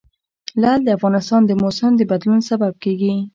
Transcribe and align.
لعل 0.61 0.79
د 0.83 0.89
افغانستان 0.97 1.41
د 1.45 1.51
موسم 1.61 1.91
د 1.97 2.01
بدلون 2.11 2.39
سبب 2.49 2.73
کېږي. 2.83 3.13